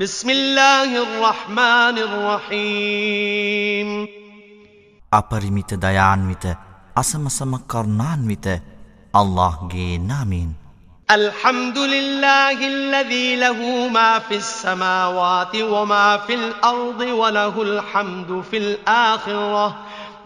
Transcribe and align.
بسم 0.00 0.30
الله 0.30 0.90
الرحمن 1.02 1.96
الرحيم 2.08 3.88
අපරිමිත 5.12 5.70
දයාන්විත 5.82 6.44
අසමසම 7.02 7.52
කරුණාන්විත 7.72 8.46
අල්ලාහ්ගේ 9.20 9.98
නාමයෙන් 10.10 10.50
الحمد 11.10 11.78
لله 11.78 12.58
الذي 12.68 13.36
له 13.36 13.88
ما 13.88 14.18
في 14.18 14.36
السماوات 14.36 15.56
وما 15.56 16.16
في 16.16 16.34
الأرض 16.34 17.00
وله 17.00 17.62
الحمد 17.62 18.44
في 18.50 18.56
الآخرة 18.56 19.66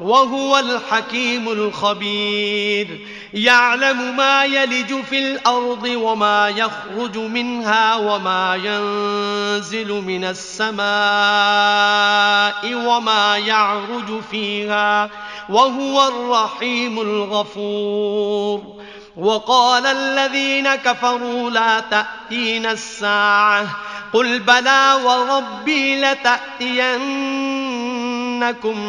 وهو 0.01 0.59
الحكيم 0.59 1.49
الخبير 1.49 3.09
يعلم 3.35 4.17
ما 4.17 4.45
يلج 4.45 5.03
في 5.11 5.19
الأرض 5.19 5.85
وما 5.85 6.49
يخرج 6.49 7.19
منها 7.19 7.97
وما 7.97 8.55
ينزل 8.55 9.93
من 9.93 10.25
السماء 10.25 10.85
وما 12.75 13.39
يعرج 13.39 14.21
فيها 14.31 15.11
وهو 15.49 16.09
الرحيم 16.09 17.01
الغفور. 17.01 18.85
وقال 19.17 19.87
الذين 19.87 20.75
كفروا 20.75 21.51
لا 21.51 21.81
تأتين 21.81 22.67
الساعة 22.67 23.67
قل 24.13 24.39
بلى 24.39 24.99
وربي 25.05 26.01
لتأتينكم 26.01 26.97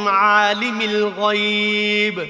عالم 0.08 0.82
الغيب. 0.82 2.30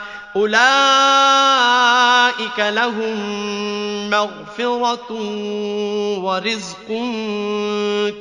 أولئك 0.35 0.59
لهم 2.59 3.19
مغفرة 4.09 5.11
ورزق 6.19 6.87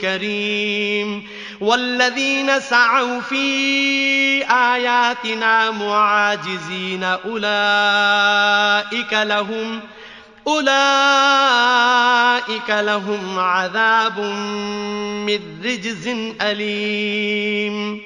كريم. 0.00 1.26
والذين 1.60 2.60
سعوا 2.60 3.20
في 3.20 3.44
آياتنا 4.50 5.70
معاجزين 5.70 7.04
أولئك 7.04 7.42
لهم 9.12 9.80
أولئك 10.46 10.70
لهم 12.70 13.38
عذاب 13.38 14.20
من 15.26 15.40
رجز 15.64 16.08
أليم. 16.40 18.00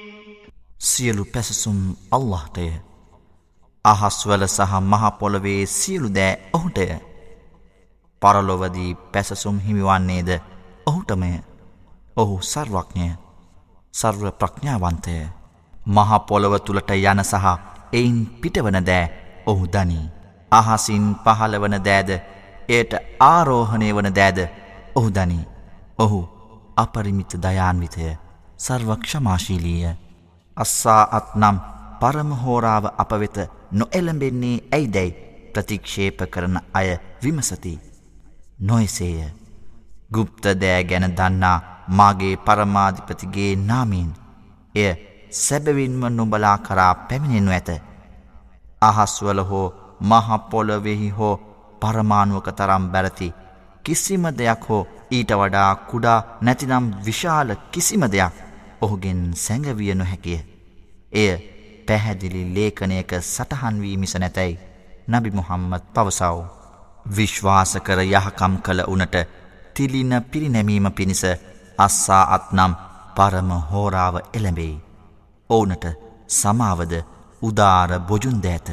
سيلو 0.79 1.27
بسسم 1.37 1.95
الله 2.15 2.43
تيه 2.55 2.94
අහස්වල 3.85 4.47
සහ 4.47 4.73
මහපොළොවේ 4.83 5.67
සියලු 5.69 6.09
දෑ 6.11 6.39
ඔහුටය 6.53 6.87
පරලොවදී 8.23 8.97
පැසසුම් 9.13 9.59
හිමිවන්නේද 9.59 10.31
ඔහුටමය. 10.87 11.31
ඔහු 12.17 12.37
සර්වඥය 12.43 13.13
සර්ව 13.95 14.23
ප්‍රඥාවන්තය. 14.33 15.17
මහපොළොව 15.87 16.55
තුළට 16.59 16.91
යන 16.93 17.21
සහ 17.23 17.47
එයින් 17.93 18.19
පිටවන 18.41 18.79
දෑ 18.83 19.11
ඔහු 19.47 19.67
දනී. 19.67 20.11
අහසින් 20.53 21.05
පහළවන 21.25 21.77
දෑද 21.81 22.11
එයට 22.69 22.93
ආරෝහණය 23.21 23.89
වන 23.93 24.09
දෑද 24.11 24.39
ඔහු 24.95 25.09
දනී. 25.11 25.45
ඔහු 25.99 26.21
අපරිමිත 26.77 27.33
දයාන්විතය 27.37 28.17
සර්වක්ෂමාශීලීය. 28.59 29.93
අස්සා 30.57 31.03
අත් 31.11 31.29
නම් 32.05 32.13
පරමහෝරාව 32.13 32.85
අප 32.99 33.13
වෙත 33.13 33.39
නොඑළඹෙන්නේ 33.73 34.63
ඇයිදැයි 34.73 35.17
ප්‍රතික්ෂේප 35.55 36.19
කරන 36.31 36.57
අය 36.73 36.99
විමසති. 37.23 37.81
නොයසේය. 38.59 39.33
ගුප්ත 40.13 40.45
දෑ 40.61 40.85
ගැන 40.85 41.17
දන්නා 41.17 41.85
මාගේ 41.89 42.37
පරමාධිපතිගේ 42.37 43.57
නාමීන් 43.57 44.11
එය 44.75 44.95
සැබවින්ම 45.31 46.03
නොබලා 46.11 46.59
කරා 46.59 46.95
පැමිණෙනු 46.95 47.51
ඇත. 47.51 47.83
අහස්වල 48.83 49.41
හෝ 49.41 49.97
මහපොලොවෙහි 50.01 51.09
හෝ 51.09 51.41
පරමාණුවක 51.81 52.49
තරම් 52.53 52.85
බැරති 52.89 53.35
කිසිම 53.85 54.23
දෙයක් 54.39 54.69
හෝ 54.69 54.87
ඊට 55.11 55.31
වඩා 55.31 55.77
කුඩා 55.77 56.39
නැතිනම් 56.41 56.87
විශාල 57.05 57.57
කිසිම 57.71 58.03
දෙයක් 58.03 58.33
ඔහුගෙන් 58.81 59.33
සැඟවිය 59.35 59.95
නොහැකිය. 59.95 60.41
එය 61.13 61.54
පැහැදිලි 61.87 62.43
ලේඛනයක 62.55 63.13
සටහන්වී 63.23 63.97
මිස 63.97 64.15
නැතැයි 64.17 64.59
නබි 65.09 65.31
මුහම්මත් 65.31 65.85
පවසව්. 65.95 66.37
විශ්වාස 67.07 67.73
කර 67.87 68.01
යහකම් 68.05 68.55
කළ 68.65 68.81
උනට 68.87 69.17
තිලින 69.75 70.13
පිරිනැමීම 70.31 70.87
පිණිස 70.93 71.23
අස්සා 71.79 72.25
අත්නම් 72.37 72.73
පරම 73.17 73.51
හෝරාව 73.71 74.17
එළඹෙයි. 74.33 74.77
ඕනට 75.51 75.85
සමාවද 76.31 76.95
උදාර 77.43 77.91
බොජුන් 78.01 78.39
දෑත. 78.43 78.69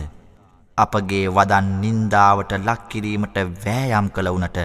අපගේ 0.78 1.26
වදන් 1.30 1.68
නින්දාවට 1.82 2.52
ලක්කිරීමට 2.60 3.38
වෑයම් 3.66 4.08
කළ 4.10 4.30
වනට 4.30 4.60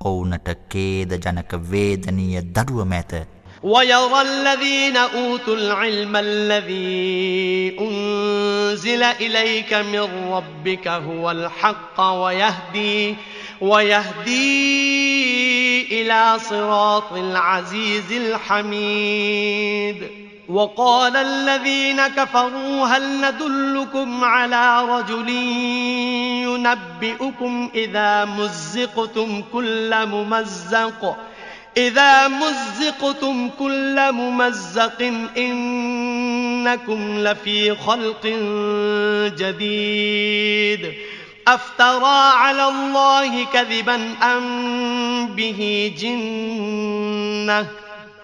ඔවුනට 0.00 0.48
කේද 0.68 1.10
ජනක 1.16 1.52
වේදනීය 1.70 2.42
දඩුවම 2.46 2.92
ඇත. 2.92 3.12
ويرى 3.64 4.22
الذين 4.22 4.96
أوتوا 4.96 5.56
العلم 5.56 6.16
الذي 6.16 7.76
أنزل 7.80 9.02
إليك 9.02 9.74
من 9.74 10.32
ربك 10.32 10.88
هو 10.88 11.30
الحق 11.30 12.00
ويهدي 12.00 13.16
ويهدي 13.60 14.82
إلى 16.02 16.38
صراط 16.38 17.12
العزيز 17.12 18.12
الحميد. 18.12 20.10
وقال 20.48 21.16
الذين 21.16 22.06
كفروا 22.06 22.86
هل 22.86 23.20
ندلكم 23.20 24.24
على 24.24 24.84
رجل 24.84 25.28
ينبئكم 26.44 27.70
إذا 27.74 28.24
مزقتم 28.24 29.42
كل 29.52 30.06
ممزق 30.06 31.16
إذا 31.76 32.28
مزقتم 32.28 33.50
كل 33.58 34.12
ممزق 34.12 35.12
إنكم 35.36 37.18
لفي 37.18 37.74
خلق 37.74 38.26
جديد. 39.38 40.94
أفترى 41.48 42.32
على 42.34 42.68
الله 42.68 43.44
كذبا 43.44 44.14
أم 44.22 45.26
به 45.26 45.92
جنة؟ 45.98 47.83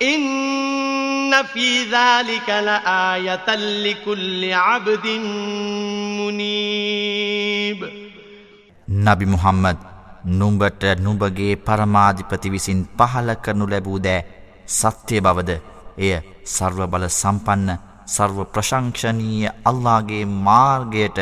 ඉන්න 0.00 1.34
ෆීදාලික 1.44 2.48
ලආයතන් 2.60 3.62
ලිකුල්ලි 3.84 4.50
අබ්දින් 4.54 5.24
මුනීබ් 6.16 7.80
නබි 8.88 9.26
මුහම්මද් 9.26 9.78
නුඹට 10.32 10.82
නුඹගේ 10.98 11.54
පරමාධිපති 11.58 12.50
විසින් 12.50 12.80
පහල 12.96 13.28
කරනු 13.36 13.66
ලැබූ 13.66 13.98
දෑ 13.98 14.26
සත්‍ය 14.68 15.20
බවද? 15.20 15.50
එය 15.98 16.14
සර්ව 16.46 16.78
බල 16.86 17.04
සම්පන්න 17.10 17.70
සර්ව 18.06 18.38
ප්‍රශංක්ෂණීය 18.52 19.50
අල්ලාගේ 19.64 20.24
මාර්ගයට 20.46 21.18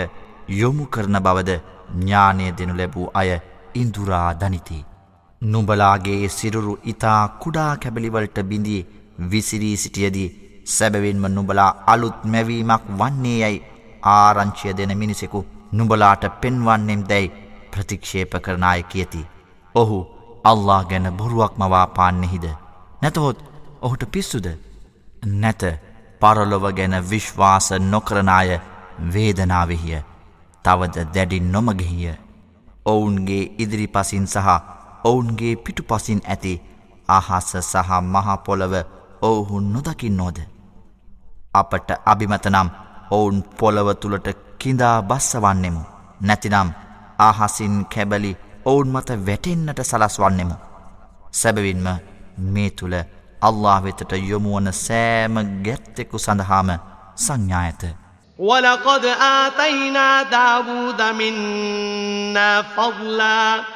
යොමු 0.51 0.85
කරන 0.87 1.17
බවද 1.19 1.51
ඥානය 1.95 2.53
දෙනු 2.53 2.75
ලැබූ 2.75 3.09
අය 3.15 3.31
ඉන්දුරා 3.75 4.31
දනිතිී. 4.35 4.96
නුඹලාගේ 5.47 6.29
සිරුරු 6.29 6.75
ඉතා 6.85 7.23
කුඩා 7.43 7.73
කැබලිවලට 7.77 8.39
බිඳී 8.51 8.87
විසිරී 9.31 9.77
සිටියදී 9.77 10.29
සැබවින්ම 10.67 11.27
නුබලා 11.31 11.71
අලුත් 11.87 12.25
මැවීමක් 12.25 12.85
වන්නේ 12.99 13.39
යැයි 13.39 13.65
ආරංචිය 14.13 14.77
දෙන 14.77 14.93
මිනිසෙකු 14.99 15.47
නුබලාට 15.73 16.25
පෙන්වන්නෙම් 16.41 17.03
දැයි 17.09 17.33
ප්‍රතික්ෂේප 17.71 18.35
කරනාය 18.43 18.83
කියති. 18.85 19.27
ඔහු 19.75 19.99
අල්له 20.45 20.85
ගැන 20.91 21.07
බොරුවක් 21.13 21.59
මවා 21.59 21.87
පාන්නෙහිද. 21.89 22.47
නැතහොත් 23.03 23.39
ඔහුට 23.83 24.05
පිස්සුද. 24.13 24.47
නැත 25.35 25.63
පරලොව 26.21 26.65
ගැන 26.73 26.95
විශ්වාස 27.11 27.69
නොකරනාය 27.83 28.61
වේදනාවෙහිය. 29.13 30.01
තවද 30.65 30.97
දැඩි 31.15 31.41
නොමගෙහිය. 31.43 32.15
ඔවුන්ගේ 32.87 33.51
ඉදිරි 33.59 33.87
පසින් 33.87 34.27
සහ 34.27 34.49
ඔවුන්ගේ 35.09 35.55
පිටුපසින් 35.65 36.21
ඇති 36.33 36.53
අහස 37.09 37.51
සහ 37.73 37.91
මහපොළව 38.13 38.75
ඔවුහු 39.29 39.57
නොදකින් 39.73 40.17
නෝද. 40.17 40.39
අපට 41.61 41.89
අභිමතනම් 42.13 42.69
ඔවුන් 43.17 43.37
පොළව 43.59 43.89
තුළට 44.01 44.29
කිඳා 44.61 44.97
බස්සවන්නෙමු. 45.03 45.83
නැතිනම් 46.21 46.69
ආහසින් 47.19 47.77
කැබලි 47.95 48.33
ඔවුන් 48.65 48.89
මත 48.89 49.11
වැටෙන්න්නට 49.27 49.81
සලස්වන්නෙමු. 49.91 50.57
සැබවින්ම 51.33 51.87
මේ 52.55 52.71
තුළ 52.71 52.97
අල්له 53.43 53.77
වෙතට 53.85 54.13
යොමුුවන 54.31 54.69
සෑම 54.87 55.35
ගැත්තෙකු 55.67 56.19
සඳහාම 56.19 56.71
සංඥායත. 57.17 57.83
وَلَقَدْ 58.39 59.05
آتَيْنَا 59.21 60.07
دَاوُودَ 60.35 61.01
مِنَّا 61.21 62.49
فَضْلًا 62.77 63.76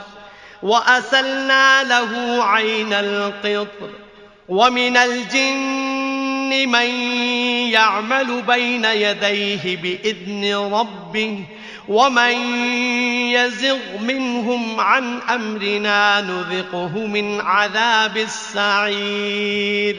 وأسلنا 0.62 1.82
له 1.82 2.44
عين 2.44 2.92
القطر 2.92 3.90
ومن 4.48 4.96
الجن 4.96 6.68
من 6.68 6.90
يعمل 7.70 8.42
بين 8.42 8.84
يديه 8.84 9.76
بإذن 9.76 10.72
ربه 10.74 11.44
ومن 11.88 12.34
يزغ 13.30 13.78
منهم 14.00 14.80
عن 14.80 15.18
أمرنا 15.28 16.20
نذقه 16.20 17.06
من 17.06 17.40
عذاب 17.40 18.16
السعير 18.16 19.96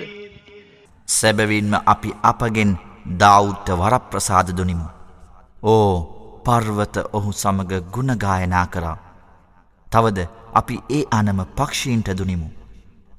සැබවින්ම 1.07 1.73
අපි 1.85 2.13
අපගෙන් 2.23 2.77
දෞද්ධ 3.17 3.71
වරප්‍රසාද 3.71 4.47
දුනිමු. 4.57 4.87
ඕ 5.63 5.93
පර්වත 6.45 6.97
ඔහු 7.13 7.31
සමග 7.31 7.71
ගුණගායනා 7.91 8.65
කරා. 8.65 8.97
තවද 9.91 10.27
අපි 10.52 10.74
ඒ 10.90 11.04
අනම 11.10 11.40
පක්ෂීන්ට 11.56 12.08
දුනිමු. 12.10 12.48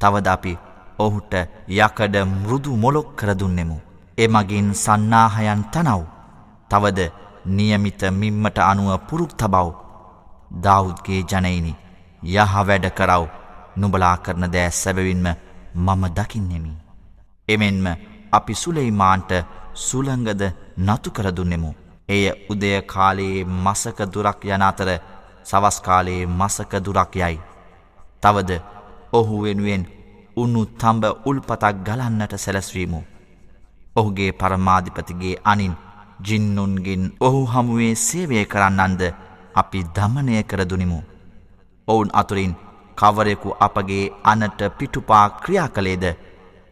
තවද 0.02 0.28
අපි 0.28 0.54
ඔහුට 1.00 1.34
යකඩ 1.78 2.16
මෘදු 2.36 2.72
මොලොක් 2.76 3.08
කරදුන්නෙමු. 3.16 3.78
එමගින් 4.18 4.70
සන්නාහයන් 4.76 5.64
තනව්. 5.74 6.02
තවද 6.72 7.00
නියමිත 7.48 8.02
මිම්මට 8.12 8.58
අනුව 8.62 8.92
පුරුක් 9.08 9.32
තබව්. 9.34 9.68
දෞද්ගේ 10.64 11.22
ජනයිනි 11.24 11.74
යහ 12.24 12.54
වැඩ 12.68 12.86
කරව් 12.98 13.24
නුබලා 13.76 14.18
කරන 14.18 14.46
දෑ 14.48 14.70
සැබවින්ම 14.72 15.28
මම 15.76 16.04
දකින්නෙමි. 16.10 16.74
එමෙන්ම 17.48 17.86
අපි 18.32 18.54
සුලෙයිමාන්ට 18.56 19.32
සුළඟද 19.78 20.42
නතු 20.80 21.10
කරදුන්නෙමු. 21.12 21.72
එය 22.10 22.26
උදය 22.50 22.72
කාලයේ 22.84 23.46
මසක 23.56 24.00
දුරක් 24.06 24.46
යන 24.46 24.62
අතර 24.62 24.90
සවස්කාලයේ 25.44 26.30
මසක 26.30 26.72
දුරක් 26.86 27.16
යයි. 27.16 27.38
තවද 28.22 28.52
ඔහු 29.14 29.42
වෙනුවෙන් 29.44 29.84
උන්නු 30.38 30.62
තම්බ 30.74 31.04
උල්පතක් 31.26 31.76
ගලන්නට 31.86 32.34
සැලස්වීමු. 32.38 33.00
ඔහුගේ 33.96 34.32
පරමාධිපතිගේ 34.34 35.36
අනින් 35.44 35.74
ජින්නුන්ගෙන් 36.20 37.04
ඔහු 37.20 37.42
හමුවේ 37.46 37.94
සේවය 37.98 38.46
කරන්නන්ද 38.46 39.02
අපි 39.56 39.80
දමනය 39.96 40.44
කරදුනිමු. 40.44 41.00
ඔවුන් 41.88 42.10
අතුරින් 42.14 42.54
කවරෙකු 42.98 43.50
අපගේ 43.60 44.06
අනට 44.24 44.62
පිටුපා 44.78 45.26
ක්‍රියා 45.42 45.70
කළේද 45.70 46.06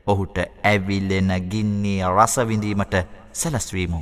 ඔහුට 0.08 0.38
ඇවිල්ලෙන 0.64 1.32
ගින්නේ 1.52 2.00
රසවිඳීමට 2.10 2.96
සැලස්වීමු. 3.34 4.02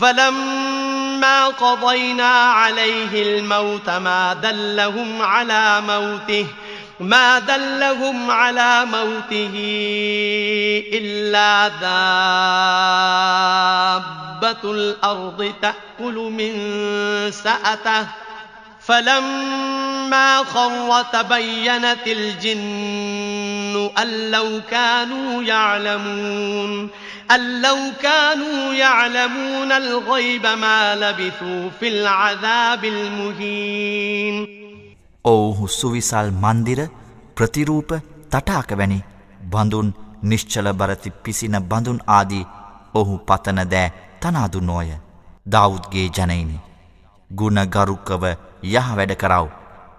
فلما 0.00 1.46
قضينا 1.46 2.32
عليه 2.32 3.22
الموت 3.22 3.90
ما 3.90 4.32
دلهم 4.34 5.22
على 5.22 5.80
موته 5.80 6.46
ما 7.00 7.38
دلهم 7.38 8.30
على 8.30 8.84
موته 8.84 9.54
إلا 10.92 11.68
دابة 14.40 14.72
الأرض 14.72 15.52
تأكل 15.62 16.14
من 16.14 16.52
سأته. 17.30 18.06
فلما 18.80 20.44
خر 20.44 21.02
تبينت 21.12 22.06
الجن 22.06 23.90
أن 23.98 24.30
لو 24.30 24.60
كانوا 24.70 25.42
يعلمون. 25.42 26.90
أن 27.31 27.61
لو 27.61 27.77
كانوا 28.01 28.73
يعلمون 28.75 29.71
الغيب 29.73 30.45
ما 30.45 30.95
لبثوا 30.95 31.69
في 31.79 31.87
العذاب 31.87 32.85
المهين 32.85 34.35
ඔවුහු 35.25 35.67
සුවිසල් 35.69 36.29
මන්දිර 36.33 36.79
ප්‍රතිරූප 37.35 37.91
තටාක 38.31 38.69
වැනි 38.79 38.99
බඳුන් 39.51 39.87
නිශ්චල 40.23 40.67
බරති 40.73 41.09
පිසින 41.23 41.55
බඳුන් 41.63 41.99
ආදී 42.09 42.45
ඔහු 42.93 43.13
පතන 43.27 43.59
දෑ 43.71 43.93
තනාදුන්නෝය 44.21 44.89
දෞද්ගේ 45.47 46.07
ජනයිනි 46.09 46.57
ගුණගරුක්කව 47.31 48.23
යහ 48.71 48.87
වැඩ 48.97 49.13
කරව 49.15 49.47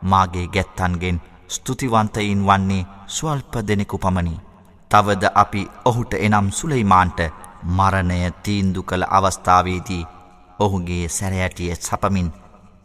මාගේ 0.04 0.46
ගැත්තන්ගෙන් 0.48 1.22
ස්තුතිවන්තයින් 1.48 2.40
වන්නේ 2.42 2.86
ස්වල්ප 3.08 3.54
දෙනෙකු 3.68 3.98
පමණි. 3.98 4.34
තවද 4.91 5.23
අපි 5.35 5.61
ඔහුට 5.85 6.13
එනම් 6.15 6.47
සුලෙයිමාන්ට 6.51 7.19
මරණය 7.77 8.19
තීන්දු 8.43 8.83
කළ 8.83 9.03
අවස්ථාවේදී 9.09 10.03
ඔහුගේ 10.59 11.05
සැරයටිය 11.09 11.75
සපමින් 11.77 12.29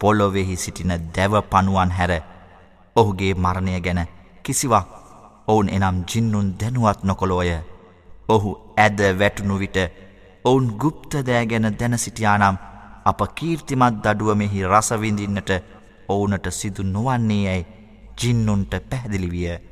පොලොවෙහි 0.01 0.57
සිටින 0.57 0.93
දැව 1.15 1.35
පනුවන් 1.51 1.91
හැර 1.91 2.13
ඔහුගේ 2.97 3.35
මරණය 3.37 3.81
ගැන 3.81 4.01
කිසිවක් 4.45 4.89
ඔවුන් 5.49 5.69
එනම් 5.69 5.97
ජින්නුන් 6.05 6.49
දැනුවත් 6.61 7.01
නොකොළෝය. 7.03 7.51
ඔහු 8.29 8.51
ඇද 8.77 8.99
වැටුණු 9.19 9.59
විට 9.59 9.79
ඔවුන් 10.45 10.67
ගුප්ත 10.77 11.13
දෑ 11.27 11.47
ගැන 11.47 11.67
දැන 11.79 11.99
සිටියානම් 11.99 12.57
අප 13.05 13.21
කීර්තිමත් 13.35 14.03
දඩුවමෙහි 14.05 14.65
රසවිඳින්නට 14.65 15.51
ඔවුනට 16.09 16.47
සිදු 16.51 16.83
නොවන්නේ 16.85 17.45
යැයි 17.45 17.67
ජින්නුන්ට 18.19 18.73
පැහැදිලිවිය. 18.91 19.72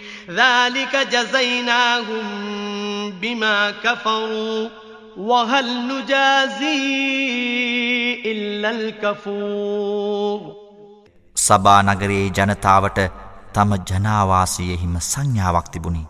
ذلك 0.30 0.96
جزيناهم 0.96 2.26
بما 3.10 3.70
كفروا 3.70 4.68
وهل 5.16 5.66
نجازي 5.88 6.86
إلا 8.24 8.70
الكفور 8.70 10.40
සබා 11.36 11.82
නගරයේ 11.82 12.28
ජනතාවට 12.30 12.98
තම 13.54 13.70
ජනාවාසයෙහිම 13.90 14.94
සංඥාවක් 15.00 15.68
තිබුණි. 15.72 16.04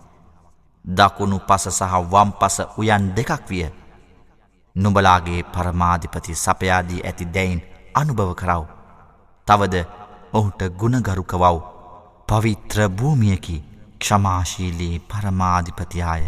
දකුණු 0.84 1.38
පස 1.48 1.64
සහ 1.68 1.94
වම් 2.12 2.30
පස 2.40 2.56
උයන් 2.78 3.04
දෙකක් 3.16 3.44
විය. 3.50 3.66
නුබලාගේ 4.76 5.42
පරමාධිපති 5.54 6.40
සපයාදී 6.44 7.04
ඇති 7.04 7.30
දැයින් 7.34 7.60
අනුභව 7.94 8.32
කරව. 8.34 8.62
තවද 9.48 9.74
ඔහුට 10.32 10.60
ගුණගරුකවව් 10.80 11.44
පවිත්‍ර 12.28 12.78
භූමියකි 12.88 13.56
ක්ෂමාශීලී 14.01 14.95
පරමාධිපතියාය. 15.09 16.25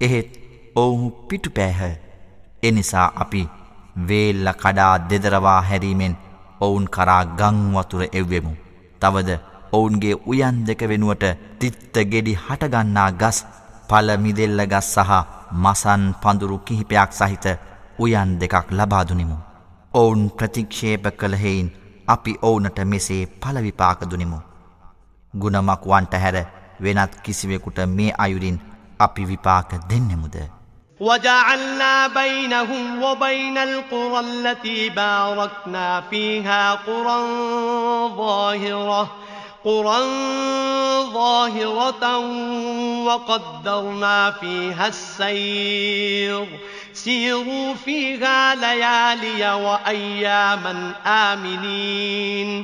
එහෙත් 0.00 0.30
ඔවුහු 0.76 1.10
පිටු 1.28 1.50
පෑහ 1.50 1.80
එනිසා 2.62 3.08
අපි 3.16 3.42
වේල්ල 4.08 4.52
කඩා 4.54 4.94
දෙදරවා 5.08 5.60
හැරීමෙන් 5.62 6.20
ඔවුන් 6.60 6.86
කරා 6.88 7.24
ගංවතුර 7.36 8.02
එව්වෙමු. 8.12 8.52
තවද 9.02 9.30
ඔවුන්ගේ 9.72 10.20
උයන් 10.26 10.56
දෙක 10.66 10.82
වෙනුවට 10.88 11.24
තිත්ත 11.58 11.96
ගෙඩි 12.06 12.38
හටගන්නා 12.38 13.10
ගස් 13.14 13.38
පලමිදෙල්ල 13.88 14.60
ගස් 14.66 14.88
සහ 14.96 15.12
මසන් 15.54 16.04
පඳුරු 16.22 16.58
කිහිපයක් 16.60 17.12
සහිත 17.12 17.46
උයන් 17.98 18.30
දෙකක් 18.40 18.66
ලබාදුනිමු. 18.70 19.36
ඔවුන් 19.94 20.22
ප්‍රතික්ෂේප 20.30 21.04
කළහෙයින් 21.12 21.68
අපි 22.06 22.32
ඔවුනට 22.42 22.78
මෙසේ 22.84 23.22
පලවිපාකදුනිමු. 23.38 24.38
ගුණමක් 25.34 25.82
වන්ට 25.86 26.14
හැර 26.16 26.36
වෙනත් 26.81 27.21
කිසිවෙකුට 27.25 27.79
මේ 27.79 28.11
අයුරින් 28.11 28.57
අපි 28.99 29.23
විපාක 29.25 29.71
දෙන්නෙමුද. 29.89 30.37
وجعلنا 30.99 32.07
بينهم 32.07 33.03
وبين 33.03 33.57
القرى 33.57 34.19
التي 34.19 34.89
باركنا 34.89 36.01
فيها 36.01 36.73
قرى 36.73 37.17
ظاهرة 38.17 39.11
قرى 39.63 39.99
ظاهرة 41.13 42.17
وقدرنا 43.05 44.31
فيها 44.31 44.87
السير 44.87 46.47
سيروا 46.93 47.73
فيها 47.73 48.55
ليالي 48.55 49.53
وأياما 49.53 50.95
آمنين 51.05 52.63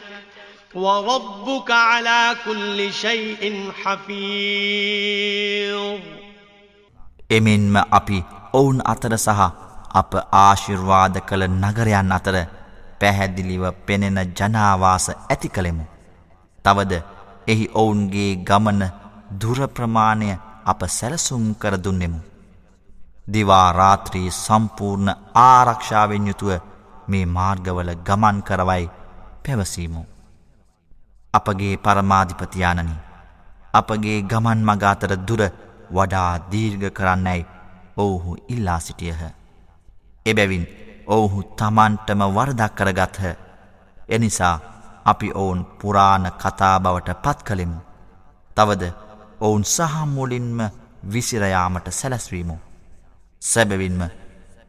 وربك 0.74 1.70
على 1.70 2.36
كل 2.44 2.94
شيء 2.94 3.70
حفيظ 3.74 6.00
එමෙන්ම 7.28 7.76
අපි 7.90 8.24
ඔවුන් 8.52 8.82
අතර 8.84 9.16
සහ 9.16 9.40
අප 9.94 10.14
ආශිර්වාද 10.40 11.20
කළ 11.20 11.42
නගරයන් 11.54 12.12
අතර 12.12 12.46
පැහැදිලිව 13.00 13.72
පෙනෙන 13.86 14.30
ජනාවාස 14.30 15.10
ඇති 15.10 15.48
කළෙමු. 15.48 15.84
තවද 16.64 17.02
එහි 17.46 17.70
ඔවුන්ගේ 17.74 18.38
ගමන 18.38 18.90
දුරප්‍රමාණය 19.40 20.38
අප 20.64 20.80
සැලසුම් 20.88 21.54
කර 21.54 21.78
දුන්නෙමු. 21.78 22.18
දිවා 23.32 23.72
රාත්‍රී 23.72 24.34
සම්පූර්ණ 24.34 25.14
ආරක්ෂාවෙන් 25.42 26.26
යුතුව 26.26 26.60
මේ 27.08 27.28
මාර්ගවල 27.28 27.90
ගමන් 28.06 28.42
කරවයි 28.42 28.90
පැවසීමු. 29.44 30.06
අපගේ 31.33 31.75
පරමාධිපතියානනි 31.77 32.95
අපගේ 33.73 34.17
ගමන් 34.23 34.61
මගාතර 34.69 35.13
දුර 35.27 35.41
වඩා 35.91 36.31
දීර්ඝ 36.51 36.89
කරන්නැයි 36.91 37.49
ඔවුහු 37.97 38.31
ඉල්ලා 38.47 38.79
සිටියහ. 38.79 39.21
එබැවින් 40.25 40.65
ඔවුහු 41.07 41.43
තමන්ටම 41.55 42.21
වරදක් 42.29 42.75
කරගත්හ. 42.75 43.21
එනිසා 44.09 44.55
අපි 45.05 45.31
ඔවුන් 45.33 45.61
පුරාණ 45.79 46.25
කතා 46.33 46.75
බවට 46.79 47.21
පත් 47.23 47.39
කළෙමු. 47.43 47.79
තවද 48.57 48.83
ඔවුන් 49.41 49.63
සහමුලින්ම 49.65 50.59
විසිරයාමට 51.13 51.87
සැලැස්වීමු. 51.91 52.57
සැබවින්ම 53.41 54.01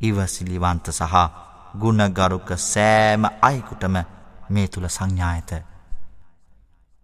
ඉවසිලිවන්ත 0.01 0.87
සහ 0.91 1.15
ගුණගරුක 1.75 2.49
සෑම 2.65 3.25
අයකුටම 3.43 3.95
මේ 4.51 4.69
තුළ 4.69 4.89
සංඥායත. 4.89 5.72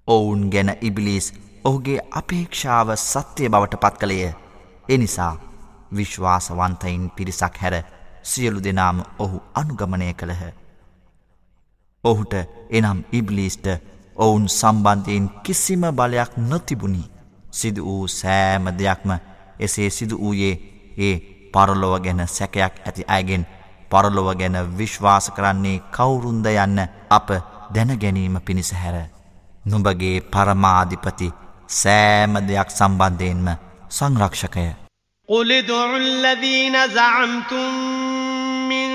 ඔවුන් 0.09 0.43
ගැන 0.51 0.71
ඉබිලිස් 0.81 1.27
ඔහුගේ 1.65 2.01
අපේක්ෂාව 2.13 2.89
සත්‍යය 2.99 3.49
බවට 3.49 3.81
පත් 3.81 3.95
කළේය. 3.97 4.33
එනිසා 4.89 5.35
විශ්වාසවන්තයින් 5.93 7.11
පිරිසක් 7.11 7.55
හැර 7.57 7.75
සියලු 8.23 8.63
දෙනාම 8.63 9.03
ඔහු 9.19 9.43
අනුගමනය 9.55 10.15
කළහ. 10.15 10.43
ඔහුට 12.05 12.35
එනම් 12.71 13.01
ඉබ්ලිස්ට 13.13 13.67
ඔවුන් 14.17 14.49
සම්බන්ධයෙන් 14.51 15.31
කිසිම 15.43 15.83
බලයක් 15.93 16.33
නොතිබුණි. 16.39 17.05
සිදු 17.51 17.85
වූ 17.85 18.09
සෑම 18.11 18.65
දෙයක්ම 18.79 19.11
එසේ 19.59 19.91
සිදු 19.91 20.17
වූයේ 20.19 20.55
ඒ 20.99 21.15
පරලොව 21.53 21.95
ගැන 22.01 22.21
සැකයක් 22.29 22.75
ඇති 22.81 23.09
අයගෙන් 23.09 23.47
පරලොව 23.91 24.29
ගැන 24.37 24.57
විශ්වාස 24.79 25.31
කරන්නේ 25.31 25.85
කවුරුන්ද 25.91 26.47
යන්න 26.47 26.79
අප 27.11 27.29
දැනගැනීම 27.75 28.37
පිණිස 28.41 28.73
හැර. 28.75 29.18
නුඹගේ 29.68 30.20
පරමාධිපති 30.20 31.32
සෑම 31.70 32.40
දෙයක් 32.40 32.70
සම්බන්ධයෙන්ම 32.70 33.48
සංරක්ෂකය. 33.90 34.70
قل 35.30 35.52
ادعوا 35.52 35.98
الذين 35.98 36.88
زعمتم 36.88 37.74
من 38.70 38.90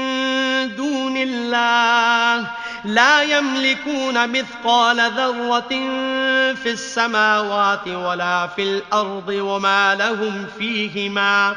دون 0.76 1.16
الله 1.16 2.50
لا 2.84 3.22
يملكون 3.22 4.30
مثقال 4.30 4.98
ذرة 5.00 5.68
في 6.54 6.70
السماوات 6.70 7.88
ولا 7.88 8.46
في 8.46 8.62
الأرض 8.62 9.28
وما 9.28 9.94
لهم 9.94 10.46
فيهما 10.58 11.56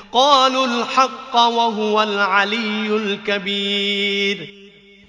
قالوا 0.13 0.65
الحق 0.65 1.35
وهو 1.35 2.03
العلي 2.03 2.87
الكبير 2.93 4.37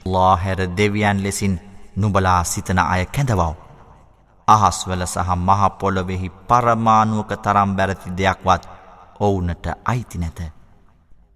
الله 0.07 0.37
හැර 0.37 0.59
දෙවියන් 0.77 1.23
ලෙසින් 1.23 1.59
නුඹලා 1.97 2.43
සිතන 2.45 2.79
අය 2.79 3.07
කැඳවව. 3.07 3.43
අහස්වල 4.49 5.03
සහ 5.05 5.31
මහ 5.39 5.63
පොළොවේහි 5.81 6.29
පරමාණුක 6.49 7.31
තරම් 7.45 7.71
බැරති 7.77 8.11
දෙයක්වත් 8.13 8.63
ඔවුන්ට 9.21 9.67
අයිති 9.85 10.19
නැත. 10.19 10.41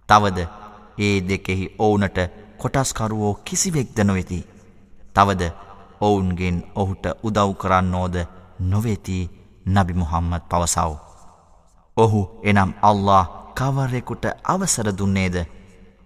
තවද 0.08 0.38
ඒ 0.99 1.16
දෙකෙහි 1.28 1.66
ඔවුන්ට 1.78 2.18
කොටස්කරුවෝ 2.58 3.35
කිසිවෙක්ද 3.46 3.99
නොවෙති. 4.00 4.38
තවද 5.14 5.42
ඔවුන්ගෙන් 6.00 6.56
ඔහුට 6.75 7.06
උදව් 7.23 7.50
කරන්නෝද 7.54 8.16
නොවෙති 8.62 9.18
නබි 9.66 9.92
මුහම්මත් 9.92 10.44
පවසව. 10.50 10.92
ඔහු 11.96 12.20
එනම් 12.44 12.70
අල්له 12.82 13.45
කවරෙකුට 13.57 14.25
අවසර 14.45 14.88
දුන්නේද 15.00 15.36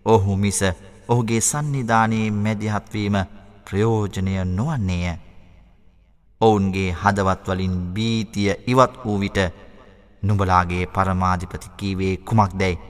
ඔහු 0.05 0.37
මිස 0.37 0.61
ඔහුගේ 1.07 1.41
සන්නිධානයේ 1.41 2.31
මැදිහත්වීම 2.33 3.17
ප්‍රයෝජනය 3.65 4.33
නොවන්නේය. 4.47 5.13
ඔවුන්ගේ 6.41 6.89
හදවත්වලින් 6.93 7.75
බීතිය 7.95 8.49
ඉවත් 8.67 8.93
වූ 9.03 9.19
විට 9.19 9.39
නුබලාගේ 10.23 10.83
පරමාධිපති 10.87 11.69
කීවේ 11.77 12.15
කුමක් 12.27 12.51
දැයි 12.59 12.81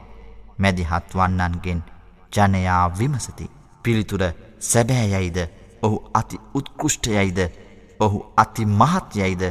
මැදිහත් 0.58 1.16
වන්නන්ගෙන් 1.18 1.84
ජනයා 2.34 2.86
විමසති. 3.00 3.52
පිළිතුර 3.84 4.24
සැබෑයයිද 4.70 5.38
ඔහු 5.82 5.98
අති 6.14 6.42
උත්කෘෂ්ටයයිද 6.54 7.40
ඔහු 8.00 8.25
අති 8.44 8.66
මහත්යයිද 8.80 9.44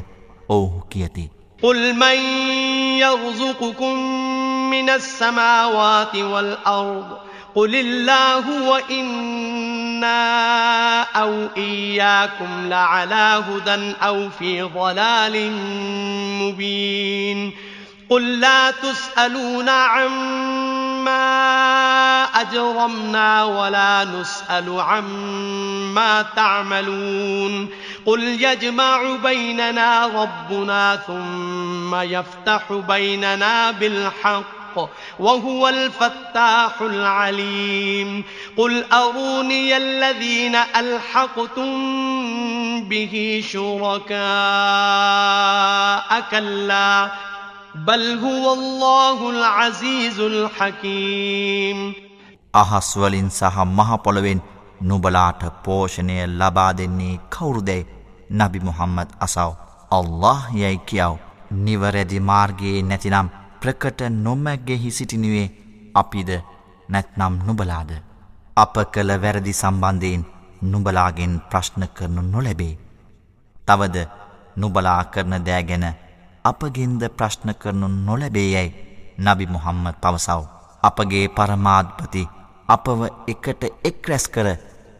ඔවුහු 0.48 0.80
කියති. 0.90 1.30
قل 1.60 1.94
من 1.94 2.18
يرزقكم 2.98 3.96
من 4.69 4.89
السماوات 4.89 6.15
والأرض. 6.15 7.17
قل 7.55 7.75
الله 7.75 8.69
وإنا 8.69 10.19
أو 11.01 11.47
إياكم 11.57 12.69
لعلى 12.69 13.43
هدى 13.49 13.93
أو 14.01 14.29
في 14.29 14.61
ضلال 14.61 15.51
مبين. 16.41 17.53
قل 18.09 18.39
لا 18.39 18.71
تسألون 18.71 19.69
عما 19.69 21.19
أجرمنا 22.23 23.43
ولا 23.43 24.03
نسأل 24.03 24.79
عما 24.79 26.21
تعملون. 26.35 27.69
قل 28.05 28.23
يجمع 28.23 29.01
بيننا 29.23 30.07
ربنا 30.07 30.99
ثم 31.07 31.95
يفتح 31.95 32.73
بيننا 32.73 33.71
بالحق. 33.71 34.58
الحق 34.69 34.89
وهو 35.19 35.67
الفتاح 35.67 36.81
العليم. 36.81 38.23
قل 38.57 38.83
أروني 38.93 39.77
الذين 39.77 40.55
ألحقتم 40.55 41.69
به 42.89 43.43
شركاء 43.51 44.19
كلا 46.31 47.11
بل 47.75 48.19
هو 48.19 48.53
الله 48.53 49.29
العزيز 49.29 50.19
الحكيم. 50.19 51.95
අහස් 52.53 52.97
වලින් 52.97 53.29
සහ 53.29 53.57
මහ 53.65 53.95
පොළවෙන් 53.95 54.39
නුඹලාට 54.81 55.45
පෝෂණය 55.65 56.25
ලබා 56.27 56.73
දෙන්නේ 56.73 57.19
කවුරුදැයි 57.31 57.85
නබි 58.31 58.59
මුහම්මද් 58.59 59.07
අසව්. 59.21 59.53
අල්ලාහ් 59.91 60.55
යයි 60.55 60.77
කියව. 60.77 61.17
නිවැරදි 61.51 62.19
මාර්ගයේ 62.19 62.81
නැතිනම් 62.81 63.29
ප්‍රකට 63.61 64.01
නොමැක්ගෙහි 64.17 64.91
සිටිනුවේ 64.91 65.47
අපිද 65.93 66.29
නැත්නම් 66.89 67.33
නුබලාද 67.45 67.91
අප 68.55 68.75
කළ 68.91 69.11
වැරදි 69.17 69.53
සම්බන්ධයෙන් 69.53 70.23
නුබලාගෙන් 70.63 71.33
ප්‍රශ්න 71.41 71.83
කරනු 71.89 72.21
නොලැබේ. 72.23 72.77
තවද 73.67 73.97
නුබලා 74.55 75.03
කරන 75.05 75.33
දෑගැන 75.39 75.85
අපගෙන්ද 76.45 77.01
ප්‍රශ්න 77.11 77.49
කරනු 77.55 77.87
නොලැබේ 77.87 78.49
යැයි 78.51 78.75
නබි 79.17 79.45
මුහම්මද 79.47 79.95
පවසව. 80.01 80.41
අපගේ 80.83 81.27
පරමාධපති 81.29 82.23
අපව 82.69 82.99
එකට 83.27 83.63
එක් 83.83 84.07
රැස් 84.09 84.25
කර 84.27 84.47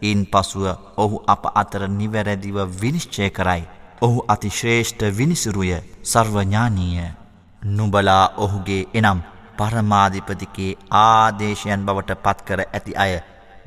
ඉන් 0.01 0.25
පසුව 0.25 0.65
ඔහු 0.97 1.23
අප 1.27 1.43
අතර 1.53 1.87
නිවැරදිව 1.89 2.57
විනිශ්චය 2.81 3.29
කරයි. 3.29 3.63
ඔහු 4.01 4.19
අතිශ්‍රේෂ්ඨ 4.27 5.03
විනිසුරුය. 5.11 5.73
සර්වඥානීය. 6.03 7.18
නුබලා 7.61 8.25
ඔහුගේ 8.37 8.83
එනම් 8.93 9.19
පරමාධිපතිකේ 9.57 10.77
ආදේශයන් 10.91 11.85
බවට 11.85 12.11
පත්කර 12.23 12.59
ඇති 12.63 12.93
අය 12.97 13.13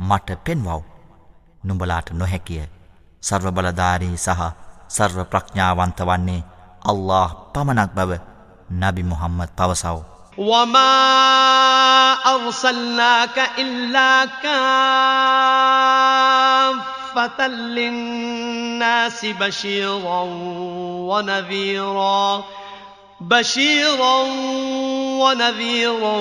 මට 0.00 0.28
පෙන්වව්. 0.44 0.80
නුඹලාට 1.64 2.08
නොහැකිය 2.12 2.64
සර්ව 3.22 3.46
බලධාරී 3.52 4.16
සහ 4.16 4.40
සර්ව 4.88 5.18
ප්‍රඥාවන්ත 5.24 5.98
වන්නේ 6.00 6.42
අල්له 6.84 7.30
පමණක් 7.52 7.90
බව 7.94 8.10
නබි 8.70 9.02
මුහම්මත් 9.02 9.50
පවසව්. 9.56 9.96
وما 10.38 10.94
أرسلناك 12.26 13.38
إلا 13.58 14.24
كافة 14.24 14.58
للناس 17.48 19.18
بشيرا 19.24 20.22
ونذيرا 21.10 22.44
بشيرا 23.28 24.22
ونذيرا 25.22 26.16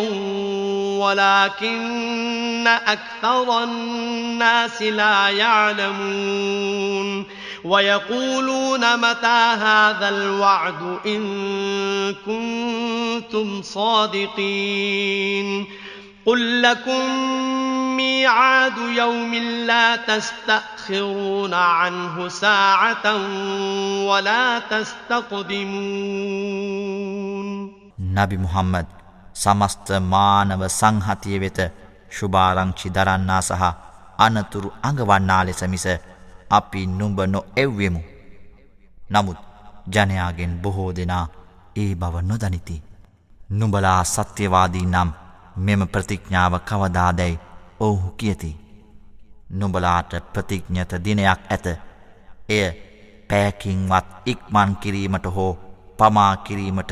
ولكن 0.99 2.67
أكثر 2.67 3.63
الناس 3.63 4.81
لا 4.81 5.29
يعلمون 5.29 7.25
ويقولون 7.63 8.97
متى 8.97 9.55
هذا 9.61 10.09
الوعد 10.09 10.97
إن 11.05 12.15
كنتم 12.25 13.61
صادقين 13.61 15.67
قل 16.25 16.61
لكم 16.61 17.09
ميعاد 17.97 18.77
يوم 18.77 19.35
لا 19.35 19.95
تستأخرون 19.95 21.53
عنه 21.53 22.27
ساعة 22.27 23.15
ولا 24.05 24.59
تستقدمون 24.59 26.70
නබි 28.15 28.37
මුහම්මද 28.37 28.87
සමස්ත 29.35 29.87
මානව 30.03 30.61
සංහතිය 30.69 31.37
වෙත 31.39 31.59
ශුභාරංචි 32.09 32.87
දරන්නා 32.89 33.41
සහ 33.41 33.63
අනතුරු 34.17 34.69
අඟවන්නා 34.83 35.43
ලෙස 35.43 35.61
මිස 35.67 35.85
අපි 36.49 36.81
නුඹ 36.89 37.19
නො 37.25 37.39
එව්වෙමු. 37.55 38.01
නමුත් 39.11 39.39
ජනයාගෙන් 39.87 40.53
බොහෝ 40.61 40.91
දෙනා 40.95 41.25
ඒ 41.75 41.95
බව 41.95 42.15
නොදනිති. 42.21 42.83
නුඹලා 43.49 44.03
සත්‍යවාදී 44.05 44.85
නම් 44.85 45.09
මෙම 45.57 45.81
ප්‍රතිඥ්ඥාව 45.87 46.53
කවදාදැයි 46.59 47.39
ඔහු 47.79 48.09
කියති. 48.11 48.51
නුඹලාට 49.49 50.11
ප්‍රතිඥ්ඥත 50.33 50.91
දිනයක් 51.05 51.41
ඇත. 51.49 51.65
එය 52.49 52.67
පෑකින්වත් 53.29 54.07
ඉක්මන් 54.25 54.71
කිරීමට 54.75 55.25
හෝ 55.27 55.53
පමා 55.97 56.33
කිරීමට 56.37 56.91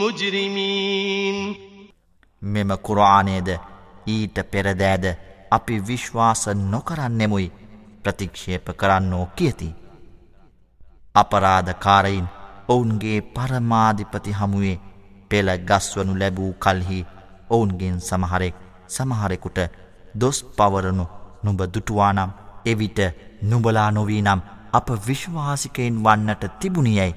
مجرمين 0.00 1.36
මෙම 2.42 2.70
කුරාණයද 2.78 3.48
ඊට 4.06 4.36
පෙරදෑද 4.46 5.04
අපි 5.50 5.74
විශ්වාස 5.82 6.42
නොකරන්නෙමුයි 6.66 7.52
ප්‍රතික්ෂේප 8.02 8.66
කරන්නෝ 8.76 9.26
කියති. 9.36 9.68
අපරාධකාරයින් 11.14 12.26
ඔවුන්ගේ 12.68 13.20
පරමාධිපති 13.28 14.32
හමුවේ 14.32 14.80
පෙළ 15.30 15.50
ගස්වනු 15.60 16.12
ලැබූ 16.14 16.52
කල්හි 16.54 17.06
ඔවුන්ගෙන් 17.50 17.96
සමහරෙක් 18.00 18.56
සමහරෙකුට 18.88 19.58
දොස් 20.14 20.38
පවරනු 20.56 21.06
නුඹ 21.42 21.60
දුටුවානම් 21.64 22.36
එවිට 22.64 22.98
නුබලා 23.42 23.90
නොවී 23.90 24.22
නම් 24.22 24.40
අප 24.72 24.88
විශ්වාසිකයින් 25.06 26.02
වන්නට 26.04 26.44
තිබුණියයි 26.60 27.12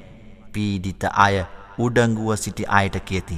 පීඩිත 0.56 1.04
අය 1.26 1.36
උඩංගුව 1.80 2.30
සිටි 2.36 2.70
අයට 2.78 2.98
කියති. 3.08 3.38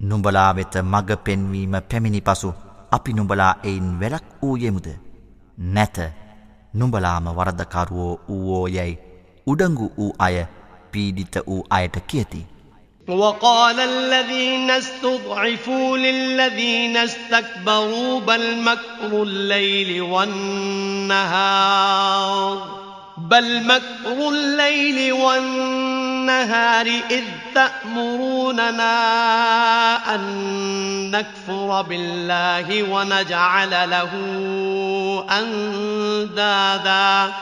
නුඹලා 0.00 0.50
වෙත 0.52 0.74
මඟ 0.82 1.12
පෙන්වීම 1.24 1.74
පැමිණි 1.90 2.20
පසු 2.20 2.50
අපි 2.92 3.12
නුඹලා 3.12 3.52
එයින් 3.64 3.88
වැලක් 4.00 4.26
වූයෙමුද 4.42 4.88
නැත 5.58 5.96
නුඹලාම 6.74 7.26
වරදකරුවෝ 7.38 8.12
වූවෝ 8.28 8.66
යැයි 8.68 8.98
උඩංගු 9.46 9.86
වූ 9.98 10.12
අය 10.18 10.36
පීඩිත 10.92 11.34
වූ 11.46 11.62
අයට 11.70 11.96
කියති. 12.06 12.42
وقال 13.08 13.80
الذين 13.80 14.70
استضعفوا 14.70 15.98
للذين 15.98 16.96
استكبروا 16.96 18.20
بل 18.20 18.62
مكر 18.62 19.22
الليل 19.22 20.02
والنهار 20.02 21.56
بل 23.31 23.63
مكر 23.63 24.29
الليل 24.29 25.13
والنهار 25.13 26.85
إذ 27.11 27.23
تأمروننا 27.55 28.95
أن 30.15 30.21
نكفر 31.11 31.81
بالله 31.81 32.83
ونجعل 32.83 33.89
له 33.89 34.09
أندادا 35.39 37.33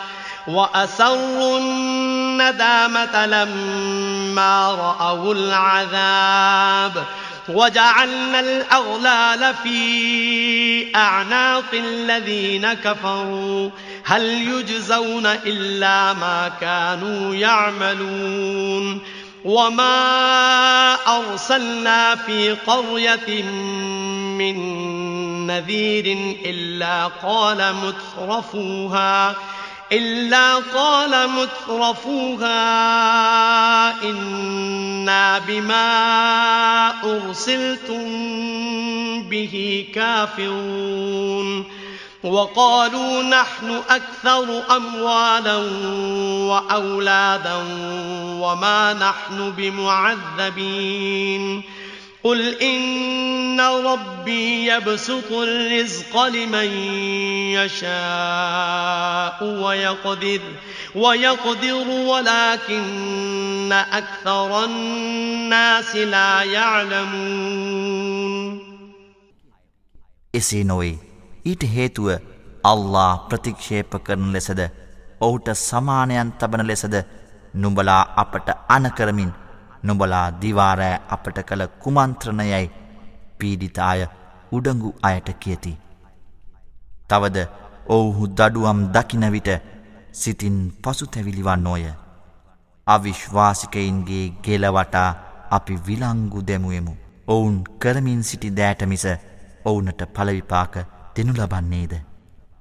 وأسروا 0.47 1.59
الندامة 1.59 3.25
لما 3.25 4.71
رأوا 4.71 5.33
العذاب 5.33 7.03
وجعلنا 7.49 8.39
الأغلال 8.39 9.55
في 9.63 10.95
أعناق 10.95 11.73
الذين 11.73 12.73
كفروا. 12.73 13.69
هل 14.03 14.23
يجزون 14.23 15.25
إلا 15.25 16.13
ما 16.13 16.51
كانوا 16.61 17.35
يعملون. 17.35 19.01
وما 19.45 20.93
أرسلنا 21.07 22.15
في 22.15 22.51
قرية 22.67 23.43
من 24.37 24.57
نذير 25.47 26.17
إلا 26.45 27.07
قال 27.07 27.75
مترفوها 27.75 29.35
إلا 29.91 30.55
قال 30.55 31.29
مترفوها 31.29 32.53
إنا 35.09 35.39
بما 35.39 36.93
أرسلتم 37.03 38.03
به 39.29 39.85
كافرون 39.95 41.65
وقالوا 42.23 43.23
نحن 43.23 43.81
أكثر 43.89 44.63
أموالا 44.75 45.55
وأولادا 46.49 47.55
وما 48.41 48.93
نحن 48.93 49.51
بمعذبين 49.57 51.03
قل 52.24 52.62
إن 52.62 53.60
ربي 53.60 54.66
يبسط 54.66 55.32
الرزق 55.32 56.26
لمن 56.26 56.68
يشاء 57.58 59.38
ويقدر 59.44 60.40
ويقدر 60.96 61.88
ولكن 61.88 63.72
أكثر 63.72 64.64
الناس 64.64 65.96
لا 65.96 66.42
يعلمون 66.44 67.94
එසේ 70.34 70.64
නොවේ 70.64 70.94
ඊට 71.46 71.62
හේතුව 71.74 72.08
අල්ලා 72.64 73.04
ප්‍රතික්ෂේප 73.28 73.92
කරන 74.06 74.26
ලෙසද 74.32 74.60
ඔහුට 75.20 75.48
සමානයන් 75.60 76.28
තබන 76.40 76.62
ලෙසද 76.66 76.94
නුඹලා 77.54 78.02
අපට 78.16 78.48
අනකරමින් 78.68 79.30
නොබලා 79.83 80.27
දිවාරෑ 80.41 81.01
අපට 81.09 81.37
කළ 81.43 81.63
කුමන්ත්‍රණයයි 81.79 82.65
පීඩිතාය 83.37 84.01
උඩඟු 84.51 84.89
අයට 85.03 85.29
කියති. 85.39 85.73
තවද 87.07 87.47
ඔවුහු 87.87 88.27
දඩුවම් 88.29 88.81
දකිනවිට 88.93 89.49
සිතින් 90.13 90.57
පසුතැවිලිවන්නෝය. 90.83 91.85
අවිශ්වාසිකයින්ගේ 92.87 94.25
ගෙලවටා 94.43 95.09
අපි 95.51 95.79
විලංගු 95.87 96.41
දෙමුවෙමු. 96.43 96.93
ඔවුන් 97.27 97.57
කරමින් 97.79 98.23
සිටි 98.23 98.55
දෑටමිස 98.57 99.05
ඔවුනට 99.65 100.01
පලවිපාක 100.13 100.73
දෙනු 101.15 101.33
ලබන්නේද. 101.33 101.93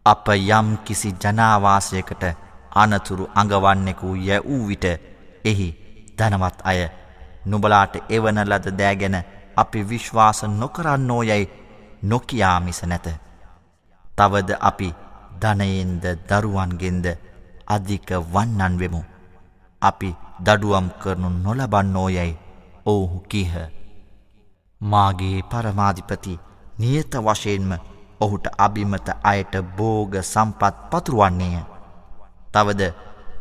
අප 0.07 0.28
යම් 0.28 0.68
කිසි 0.78 1.11
ජනාවාසයකට 1.14 2.24
අනතුරු 2.72 3.24
අඟවන්නෙකු 3.35 4.14
ය 4.18 4.40
වූ 4.40 4.62
විට 4.68 4.85
එහි 5.44 5.68
ධනවත් 6.18 6.59
අය 6.64 6.81
නුබලාට 7.50 7.94
එවන 8.08 8.38
ලද 8.44 8.66
දෑගැන 8.78 9.16
අපි 9.56 9.88
විශ්වාස 9.90 10.42
නොකරන්නෝ 10.52 11.22
යැයි 11.22 11.50
නොකයා 12.02 12.61
මිස 12.61 12.82
නැත. 12.84 13.06
තවද 14.16 14.50
අපි 14.61 14.88
ධනයෙන්ද 15.40 16.04
දරුවන්ගෙන්ද 16.28 17.06
අධික 17.66 18.11
වන්නන් 18.32 18.78
වෙමු. 18.78 19.02
අපි 19.82 20.11
දඩුවම් 20.40 20.88
කරනු 21.00 21.28
නොලබන්නෝ 21.37 22.08
යැයි 22.08 22.38
ඔවුහු 22.87 23.18
කීහ. 23.28 23.54
මාගේ 24.80 25.42
පරමාධිපති 25.42 26.40
නියත 26.78 27.12
වශයෙන්ම 27.16 27.70
ඔහුට 28.20 28.46
අභිමත 28.58 29.08
අයට 29.22 29.54
බෝග 29.76 30.12
සම්පත් 30.22 30.74
පතුරුවන්නේය. 30.90 31.62
තවද 32.52 32.82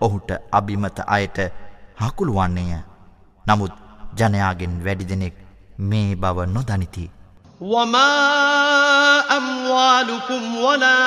ඔහුට 0.02 0.30
අභිමත 0.52 1.00
අයට 1.08 1.38
හකුළුවන්නේය. 1.98 2.82
නමුත් 3.46 3.87
ජනයාගෙන් 4.17 4.85
වැඩි 4.85 5.05
දෙනෙක් 5.05 5.35
මේ 5.81 6.15
බව 6.15 6.47
නොදනිති. 6.47 7.11
وما 7.63 8.13
أموالكم 9.37 10.57
ولا 10.57 10.99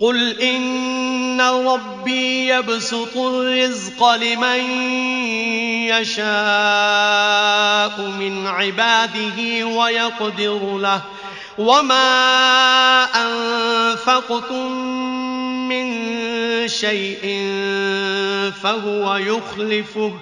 قل 0.00 0.40
إن 0.40 1.40
ربي 1.40 2.48
يبسط 2.48 3.16
الرزق 3.16 4.14
لمن 4.14 4.60
يشاء 5.90 6.30
من 8.10 8.46
عباده 8.46 9.66
ويقدر 9.66 10.78
له 10.78 11.02
وما 11.58 13.04
أنفقتم 13.04 14.72
من 15.68 15.88
شيء 16.68 17.22
فهو 18.62 19.16
يخلفه 19.16 20.12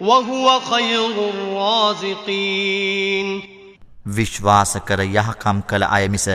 وهو 0.00 0.60
خير 0.60 1.28
الرازقين 1.28 3.42
විශ්වාස 4.06 4.76
කර 4.88 5.00
යහකම් 5.02 5.60
කළ 5.68 5.84
අය 5.90 6.08
මිස 6.08 6.28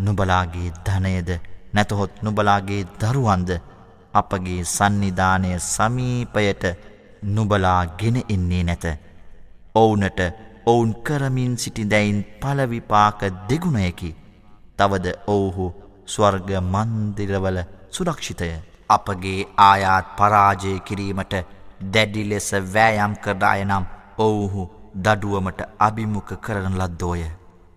නුබලාගේ 0.00 0.72
ධනයද 0.86 1.30
නැතහොත් 1.73 2.21
නුබලාගේ 2.23 2.83
දරුවන්ද 3.01 3.49
අපගේ 4.13 4.61
සන්නිධානය 4.65 5.51
සමීපයට 5.65 6.63
නුබලා 7.25 7.81
ගෙන 7.99 8.17
එන්නේ 8.29 8.63
නැත. 8.63 8.85
ඔවුනට 9.75 10.19
ඔවුන් 10.65 10.95
කරමින් 11.03 11.53
සිටිදැයින් 11.57 12.19
පලවිපාක 12.41 13.21
දෙගුණයකි. 13.49 14.15
තවද 14.79 15.07
ඔවුහු 15.27 15.67
ස්වර්ග 16.05 16.49
මන්දිරවල 16.63 17.59
සුරක්ෂිතය. 17.91 18.49
අපගේ 18.89 19.47
ආයාත් 19.59 20.07
පරාජය 20.17 20.73
කිරීමට 20.79 21.33
දැඩි 21.93 22.23
ලෙස 22.29 22.49
වෑයම් 22.73 23.13
කරදායනම් 23.23 23.85
ඔවුහු 24.17 24.69
දඩුවමට 24.95 25.61
අභිමුඛ 25.79 26.33
කරන 26.37 26.75
ලද්දෝය. 26.81 27.23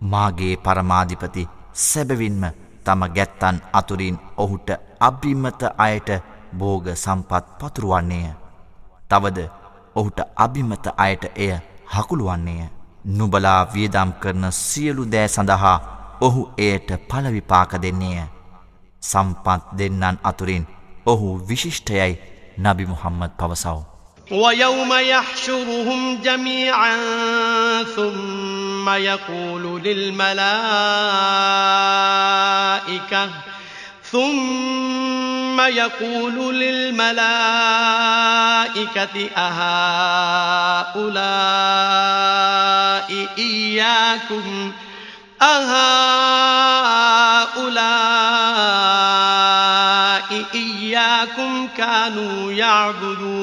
මාගේ 0.01 0.55
පරමාධිපති 0.57 1.49
සැබවින්ම 1.81 2.43
තම 2.85 3.01
ගැත්තන් 3.15 3.57
අතුරින් 3.73 4.17
ඔහුට 4.37 4.69
අභිමත 4.99 5.61
අයට 5.77 6.09
බෝග 6.53 6.85
සම්පත් 6.95 7.45
පතුරුවන්නේය. 7.59 8.33
තවද 9.09 9.39
ඔහුට 9.95 10.19
අභිමත 10.35 10.85
අයට 10.97 11.23
එය 11.35 11.53
හකුළුවන්නේය. 11.87 12.69
නුබලා 13.07 13.61
වියදම් 13.73 14.11
කරන 14.13 14.45
සියලු 14.51 15.03
දෑ 15.05 15.27
සඳහා 15.27 15.77
ඔහු 16.21 16.41
එයට 16.59 16.89
පලවිපාක 17.09 17.71
දෙන්නේය. 17.81 18.27
සම්පත් 19.03 19.63
දෙන්නන් 19.77 20.21
අතුරින් 20.23 20.67
ඔහු 21.05 21.27
විශිෂ්ටයයි 21.47 22.13
නබි 22.57 22.85
මුහම්මද 22.85 23.31
පවසව. 23.39 23.92
ويوم 24.33 24.93
يحشرهم 24.93 26.21
جميعا 26.21 26.97
ثم 27.83 28.89
يقول 28.89 29.81
للملائكة 29.83 30.43
ثم 34.11 35.61
يقول 35.61 36.55
للملائكة 36.55 37.29
أهؤلاء 39.37 39.93
إياكم؟ 43.37 44.71
أهؤلاء 45.41 45.93
إياكم 50.55 51.67
كانوا 51.77 52.51
يعبدون. 52.51 53.42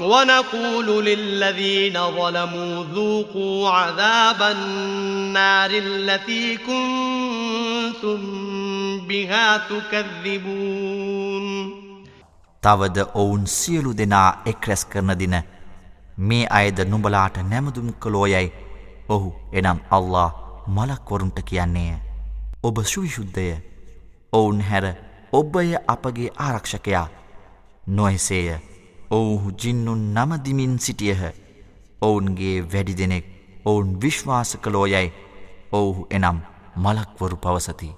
ونقول 0.00 1.04
للذين 1.04 1.92
ظلموا 1.92 2.84
ذوقوا 2.84 3.70
عذاب 3.70 4.42
النار 4.42 5.70
التي 5.70 6.56
كنتم 6.56 8.20
بها 9.08 9.58
تكذبون. 9.58 11.44
තවද 12.62 12.98
ඔවුන් 13.14 13.46
සියලු 13.46 13.92
දෙනා 13.98 14.42
එක්රැස් 14.46 14.84
කරන 14.84 15.10
දින 15.18 15.34
මේ 16.18 16.46
අයද 16.50 16.78
නුඹලාට 16.84 17.36
නැමදුම් 17.50 17.88
කළෝයයි 18.02 18.48
ඔහු 19.08 19.28
එනම් 19.52 19.78
අල්ලා 19.90 20.30
මලක්වරුන්ට 20.68 21.38
කියන්නේ. 21.44 21.94
ඔබ 22.62 22.76
සුවිශුද්ධය 22.92 23.56
ඔවුන් 24.32 24.60
හැර 24.60 24.84
ඔබය 25.32 25.68
අපගේ 25.86 26.30
ආරක්ෂකයා 26.38 27.08
නොයසේය. 27.86 28.73
ඔවුහු 29.10 29.50
ජින්නුන් 29.52 30.02
නමදිමින් 30.14 30.78
සිටියහ 30.78 31.22
ඔවුන්ගේ 32.00 32.56
වැඩි 32.72 32.94
දෙනෙක් 32.94 33.26
ඔවුන් 33.64 34.00
විශ්වාස 34.00 34.56
කළෝ 34.56 34.86
යැයි 34.86 35.12
ඔවුහු 35.72 36.06
එනම් 36.10 36.38
මලක්වරු 36.76 37.36
පවසති. 37.36 37.90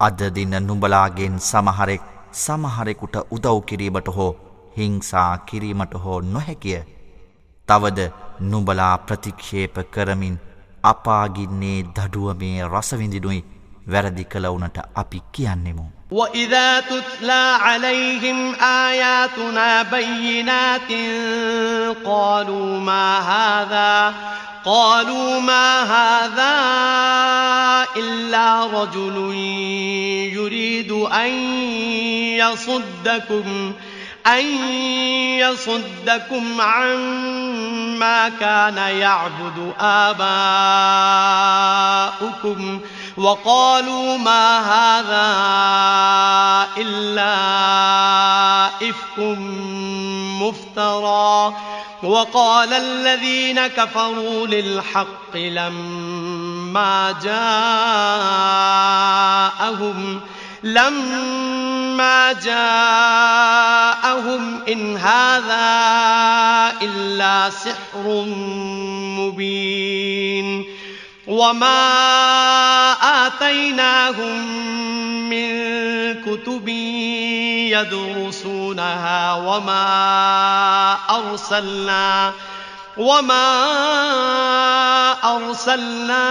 අද 0.00 0.20
දින 0.34 0.54
නුඹලාගෙන් 0.60 1.36
සමහරෙක් 1.40 2.02
සමහරෙකුට 2.34 3.16
උදව් 3.30 3.60
කිරීමට 3.62 4.08
හෝ 4.08 4.32
හිංසා 4.76 5.38
කිරීමට 5.38 5.94
හෝ 5.94 6.20
නොහැකිය. 6.22 6.82
තවද 7.68 8.10
නුඹලා 8.40 8.98
ප්‍රතික්ෂේප 8.98 9.76
කරමින් 9.90 10.36
අපාගින්නේ 10.82 11.78
දඩුවමේ 11.96 12.58
රසවිඳිනුයි 12.64 13.44
වැරදි 13.86 14.24
කළවුනට 14.24 14.78
අපි 14.94 15.22
කියන්නෙමු. 15.32 15.99
وإذا 16.10 16.80
تتلى 16.80 17.58
عليهم 17.60 18.54
آياتنا 18.54 19.82
بينات 19.82 20.92
قالوا 22.04 22.78
ما 22.78 23.18
هذا 23.18 24.14
قالوا 24.64 25.40
ما 25.40 25.82
هذا 25.82 26.50
إلا 27.96 28.66
رجل 28.66 29.34
يريد 30.34 30.92
أن 30.92 31.30
يصدكم 32.38 33.72
أن 34.26 34.44
يصدكم 35.38 36.60
عما 36.60 38.28
كان 38.28 38.76
يعبد 38.76 39.72
آباؤكم 39.80 40.20
وقالوا 43.20 44.18
ما 44.18 44.58
هذا 44.58 45.30
إلا 46.76 47.36
إفك 48.66 49.18
مفترى. 50.40 51.54
وقال 52.02 52.72
الذين 52.72 53.66
كفروا 53.66 54.46
للحق 54.46 55.36
لما 55.36 57.14
جاءهم 57.22 57.40
لما 60.62 62.32
جاءهم 62.32 62.52
إن 64.68 64.96
هذا 64.96 65.92
إلا 66.82 67.50
سحر 67.50 68.24
مبين. 69.18 70.19
وما 71.30 71.82
آتيناهم 73.26 74.46
من 75.30 75.50
كتب 76.22 76.68
يدرسونها 77.70 79.34
وما 79.34 79.86
أرسلنا 81.10 82.32
وما 82.96 83.46
أرسلنا 85.36 86.26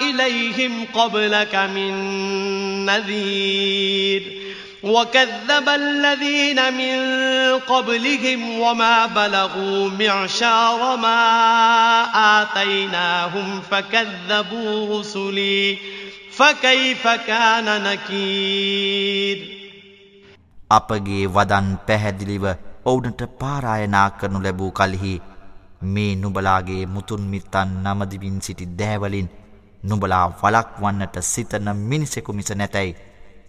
إليهم 0.00 0.86
قبلك 0.94 1.54
من 1.54 1.94
نذير 2.86 4.22
وكذب 4.85 5.69
الذين 5.69 6.59
من 6.73 6.95
قبلهم 7.59 8.59
وما 8.59 9.05
بلغوا 9.07 9.89
معشار 9.91 10.97
ما 10.97 11.21
آتيناهم 12.41 13.61
فكذبوا 13.61 14.99
رسلي 14.99 15.77
فكيف 16.31 17.07
كان 17.07 17.67
نكير 17.83 19.37
අපගේ 20.71 21.25
වදන් 21.27 21.67
පැහැදිලිව 21.87 22.45
ඔවුනට 22.85 23.21
පාරායනා 23.39 24.09
කරනු 24.19 24.39
ලැබූ 24.43 24.71
කල්හි 24.71 25.13
මේ 25.87 26.11
නුබලාගේ 26.15 26.83
මුතුන් 26.85 27.23
මිත්තන් 27.25 27.71
නමදිවින් 27.83 28.41
සිටි 28.41 28.69
දෑවලින් 28.79 29.29
නුබලා 29.83 30.25
වලක් 30.41 30.81
වන්නට 30.81 31.17
සිතන 31.23 31.75
මිනිසෙකු 31.85 32.33
මිස 32.33 32.51
නැතැයි 32.53 32.95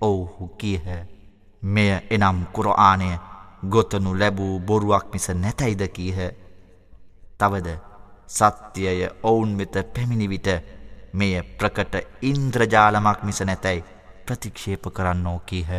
ඔවුහු 0.00 0.48
කියහ. 0.58 0.86
මෙය 1.63 1.91
එනම් 2.09 2.45
කුරආනය 2.53 3.09
ගොතනු 3.65 4.11
ලැබූ 4.13 4.59
බොරුවක් 4.59 5.05
මිස 5.13 5.27
නැතැයිද 5.35 5.83
කීහ. 5.95 6.19
තවද 7.39 7.69
සත්‍යය 8.27 9.01
ඔවුන් 9.23 9.57
වෙත 9.57 9.75
පැමිණිවිට 9.93 10.47
මෙය 11.13 11.33
ප්‍රකට 11.57 11.95
ඉන්ද්‍රජාලමක් 12.21 13.23
මිස 13.23 13.39
නැතැයි 13.41 13.83
ප්‍රතික්ෂේප 14.25 14.85
කරන්නෝ 14.93 15.39
කීහ. 15.41 15.71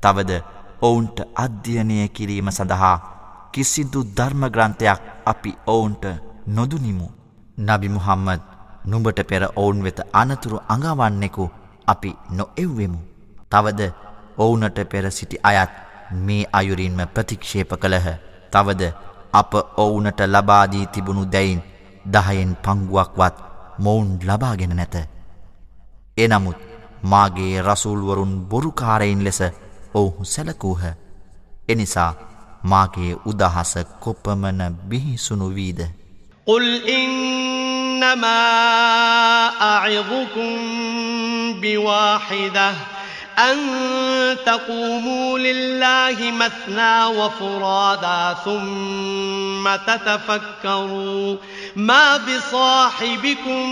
තවද 0.00 0.42
ඔවුන්ට 0.80 1.18
අධ්‍යයනය 1.34 2.08
කිරීම 2.08 2.50
සඳහා 2.50 2.96
කිසිදු 3.52 4.00
ධර්මග්‍රන්ථයක් 4.16 5.00
අපි 5.26 5.50
ඔවුන්ට 5.66 6.04
නොදුනිමු. 6.46 7.08
නබි 7.58 7.88
මුහම්මද 7.88 8.42
නුඹට 8.84 9.18
පෙර 9.24 9.42
ඔවුන් 9.56 9.82
වෙත 9.84 9.98
අනතුරු 10.12 10.58
අඟවන්නෙකු 10.68 11.44
අපි 11.86 12.10
නොඑව්වෙමු. 12.30 13.00
තවද 13.50 13.80
ඔවුනට 14.37 14.79
පෙර 14.89 15.11
සිටි 15.11 15.37
අයත් 15.43 15.69
මේ 16.11 16.49
අයුරින්ම 16.53 16.99
ප්‍රතික්ෂේප 17.07 17.71
කළහ. 17.75 18.07
තවද 18.51 18.93
අප 19.33 19.53
ඔවුනට 19.77 20.19
ලබාදී 20.27 20.87
තිබුණු 20.87 21.23
දැයින් 21.25 21.61
දහයෙන් 22.05 22.55
පංගුවක්වත් 22.57 23.35
මොවුන් 23.79 24.19
ලබාගෙන 24.23 24.75
නැත. 24.75 24.95
එනමුත් 26.17 26.57
මාගේ 27.03 27.61
රසූල්වරුන් 27.61 28.33
බොරුකාරයින් 28.45 29.23
ලෙස 29.23 29.39
ඔවුහු 29.93 30.25
සැලකූහ. 30.25 30.83
එනිසා 31.69 32.11
මාගේ 32.63 33.13
උදහස 33.25 33.73
කොපමන 33.99 34.61
බිහිසුණු 34.89 35.49
වීද. 35.49 35.81
قل 36.47 36.65
إنما 36.89 38.39
أعظكم 39.61 40.51
بواحدة 41.61 42.73
أن 43.38 43.56
تقوموا 44.46 45.38
لله 45.38 46.30
مثنى 46.30 47.04
وفرادا 47.04 48.36
ثم 48.44 49.76
تتفكروا 49.86 51.36
ما 51.76 52.16
بصاحبكم 52.16 53.70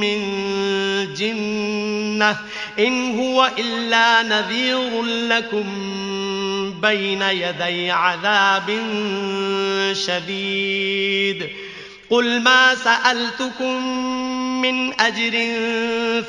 من 0.00 0.18
جنة 1.14 2.36
إن 2.78 3.18
هو 3.20 3.50
إلا 3.58 4.22
نذير 4.22 5.02
لكم 5.02 5.64
بين 6.82 7.22
يدي 7.22 7.90
عذاب 7.90 8.78
شديد. 9.92 11.50
قل 12.10 12.40
ما 12.40 12.74
سألتكم 12.74 13.86
من 14.62 15.00
أجر 15.00 15.32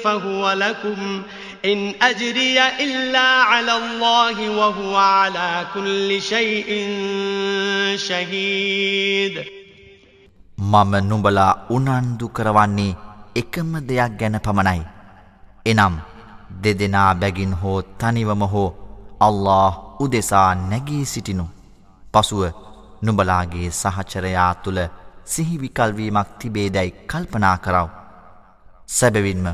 فهو 0.04 0.52
لكم 0.52 1.24
ඉන් 1.66 1.80
අජරිය 2.00 2.58
ඉල්ලා 2.80 3.38
අලල්ලාහි 3.54 4.48
වහුව 4.50 4.96
අලා 5.02 5.60
කුල්ලි 5.74 6.18
ෂයිඉන් 6.22 6.92
ශහීද 7.98 9.38
මම 10.58 10.94
නුඹලා 11.08 11.54
උනන්දු 11.70 12.30
කරවන්නේ 12.30 12.98
එකම 13.36 13.72
දෙයක් 13.90 14.14
ගැන 14.20 14.38
පමණයි. 14.40 14.84
එනම් 15.66 15.96
දෙදෙනා 16.64 17.12
බැගින් 17.16 17.54
හෝ 17.62 17.80
තනිවම 18.00 18.44
හෝ 18.54 18.70
අල්له 19.20 19.74
උදෙසා 20.00 20.50
නැගී 20.62 21.06
සිටිනු. 21.06 21.46
පසුව 22.14 22.44
නුඹලාගේ 23.02 23.70
සහචරයා 23.74 24.54
තුළ 24.64 24.82
සිහිවිකල්වීමක් 25.26 26.30
තිබේදැයි 26.40 26.98
කල්පනා 27.10 27.58
කරව. 27.58 27.88
සැබවින්ම 28.90 29.48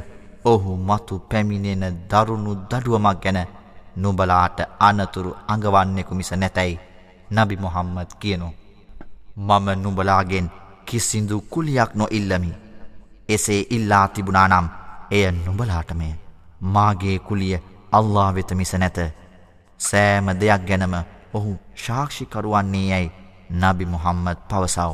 ඔහු 0.44 0.76
මතු 0.78 1.14
පැමිණෙන 1.30 1.96
දරුණු 2.10 2.52
දඩුවමක් 2.70 3.18
ගැන 3.22 3.38
නුබලාට 3.96 4.58
අනතුරු 4.80 5.30
අඟවන්නෙකු 5.48 6.14
මිස 6.14 6.30
නැතැයි 6.32 6.80
නබි 7.30 7.56
මොහම්මද 7.56 8.10
කියනු. 8.20 8.48
මම 9.38 9.66
නුබලාගෙන් 9.82 10.46
කිසිදු 10.86 11.40
කුලියක් 11.52 11.90
නො 11.94 12.06
ඉල්ලමි. 12.10 12.50
එසේ 13.28 13.66
ඉල්ලා 13.70 14.08
තිබුණානම් 14.08 14.66
එය 15.10 15.24
නුබලාටමය. 15.36 16.08
මාගේ 16.64 17.18
කුලිය 17.18 17.58
අල්ලා 17.92 18.34
වෙත 18.34 18.50
මිස 18.52 18.72
නැත. 18.74 18.98
සෑම 19.80 20.26
දෙයක් 20.40 20.62
ගැනම 20.68 20.94
ඔහු 21.34 21.50
ශාක්ෂිකරුවන්නේ 21.84 22.86
යැයි 22.90 23.14
නබි 23.52 23.84
මුහම්මද 23.86 24.38
පවසව. 24.50 24.92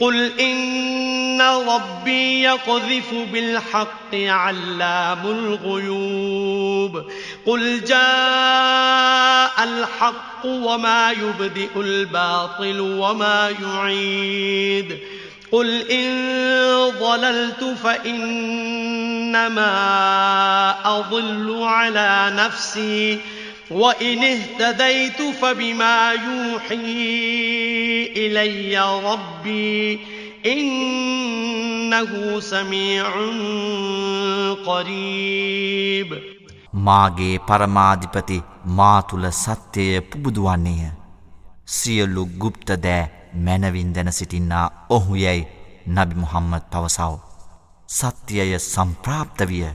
قل 0.00 0.16
إن 0.40 0.95
ربي 1.41 2.41
يقذف 2.43 3.13
بالحق 3.31 4.15
علام 4.15 5.25
الغيوب 5.25 7.03
قل 7.45 7.83
جاء 7.83 9.63
الحق 9.63 10.45
وما 10.45 11.11
يبدئ 11.11 11.69
الباطل 11.75 12.79
وما 12.79 13.53
يعيد 13.63 14.99
قل 15.51 15.91
إن 15.91 16.91
ضللت 16.99 17.63
فإنما 17.83 19.65
أضل 20.85 21.63
على 21.63 22.31
نفسي 22.35 23.19
وإن 23.71 24.23
اهتديت 24.23 25.21
فبما 25.21 26.11
يوحي 26.11 26.75
إلي 28.17 28.79
ربي 29.03 29.99
ඉන්නහු 30.45 32.21
සමීඋන් 32.41 33.39
කරීබ් 34.63 36.09
මාගේ 36.73 37.35
පරමාධිපති 37.41 38.37
මා 38.77 38.99
තුල 39.03 39.25
සත්‍යය 39.33 40.01
පුබුදුවන්නේය 40.01 40.91
සියලු 41.67 42.25
গুপ্ত 42.39 42.69
දෑ 42.83 43.03
මනවින් 43.35 43.93
දැන 43.95 44.11
සිටින්නා 44.11 44.65
ඔහු 44.89 45.15
යයි 45.15 45.47
නබි 45.87 46.15
මුහම්මද් 46.15 46.63
පවසව. 46.71 47.13
සත්‍යය 47.89 48.59
සම්ප්‍රාප්ත 48.59 49.39
විය. 49.41 49.65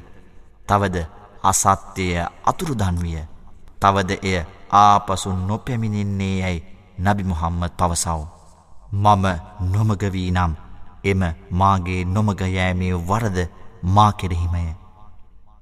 තවද 0.68 0.96
අසත්‍යය 1.42 2.16
අතුරුදන් 2.44 2.96
විය. 3.02 3.18
තවද 3.80 4.10
එය 4.22 4.44
ආපසු 4.72 5.32
නොපැමිණින්නේ 5.32 6.36
යයි 6.42 6.58
නබි 6.98 7.22
මුහම්මද් 7.24 7.72
පවසව. 7.72 8.41
මම 8.93 9.25
නොමගවී 9.73 10.31
නම් 10.31 10.53
එම 11.03 11.21
මාගේ 11.51 12.01
නොමගයෑමේ 12.07 12.93
වරද 13.09 13.37
මා 13.95 14.11
කෙරෙහිමය. 14.13 14.63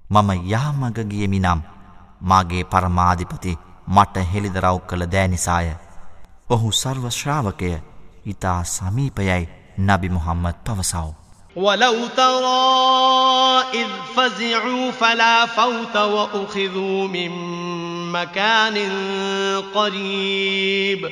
මම 0.10 0.30
යාමගගියමි 0.46 1.40
නම් 1.40 1.62
මාගේ 2.22 2.64
පරමාධිපති 2.66 3.58
මට 3.88 4.16
හෙළිදරව් 4.32 4.80
කළ 4.88 5.12
දෑනිසාය. 5.12 5.68
ඔහු 6.50 6.72
සර්වශ්‍රාවකය 6.74 7.76
ඉතා 8.26 8.64
සමීපයයි 8.66 9.44
නබි 9.80 10.10
මුහම්මද 10.10 10.58
පවසව. 10.66 11.14
ولو 11.56 12.08
ترى 12.08 13.64
إذ 13.74 13.90
فزعوا 14.16 14.92
فلا 14.92 15.46
فوت 15.48 15.96
وأخذوا 15.98 17.08
من 17.08 17.32
مكان 18.12 18.78
قريب 19.76 21.12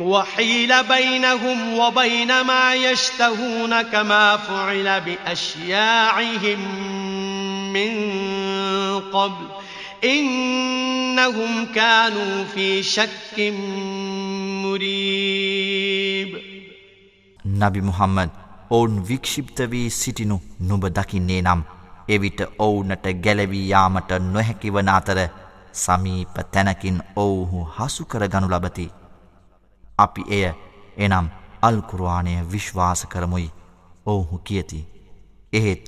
وحيل 0.00 0.82
بينهم 0.84 1.78
وبين 1.78 2.40
ما 2.40 2.74
يشتهون 2.74 3.82
كما 3.82 4.36
فعل 4.38 5.00
بأشياعهم 5.00 6.60
من 7.72 7.92
قبل 9.00 9.46
إنهم 10.04 11.66
كانوا 11.66 12.44
في 12.44 12.82
شك 12.82 13.40
مريب 14.62 16.38
نبي 17.44 17.80
محمد 17.80 18.30
ඔවුන් 18.70 18.92
වික්ෂිප්ත 19.08 19.58
වී 19.70 19.88
සිටිනු 19.90 20.36
නුබ 20.60 20.84
දකින්නේ 20.88 21.40
නම් 21.42 21.60
එවිට 22.08 22.40
ඔවුනට 22.58 23.06
ගැලවී 23.24 23.68
යාමට 23.68 24.12
නොහැකිවන 24.26 24.88
අතර 24.88 25.18
සමීප 25.74 26.36
තැනකින් 26.52 26.98
ඔවුහු 27.16 27.60
හසුකර 27.76 28.24
ගනු 28.28 28.48
ලබති. 28.48 28.86
අපි 29.97 30.23
එය 30.29 30.45
එනම් 30.97 31.27
අල්කුරවානය 31.61 32.33
විශ්වාස 32.51 33.01
කරමුයි 33.05 33.49
ඔවුහු 34.05 34.37
කියති. 34.39 34.79
එහෙත් 35.53 35.83